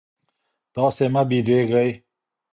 تاسي 0.73 1.05
مه 1.13 1.21
بېدېږئ. 1.29 1.89